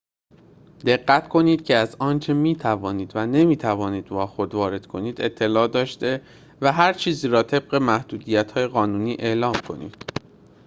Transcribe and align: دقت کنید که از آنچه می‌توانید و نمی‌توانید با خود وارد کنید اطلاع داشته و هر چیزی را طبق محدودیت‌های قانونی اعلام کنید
دقت 0.85 1.27
کنید 1.29 1.63
که 1.65 1.75
از 1.75 1.95
آنچه 1.99 2.33
می‌توانید 2.33 3.11
و 3.15 3.25
نمی‌توانید 3.25 4.07
با 4.07 4.27
خود 4.27 4.55
وارد 4.55 4.85
کنید 4.85 5.21
اطلاع 5.21 5.67
داشته 5.67 6.21
و 6.61 6.71
هر 6.71 6.93
چیزی 6.93 7.27
را 7.27 7.43
طبق 7.43 7.75
محدودیت‌های 7.75 8.67
قانونی 8.67 9.15
اعلام 9.19 9.53
کنید 9.53 9.95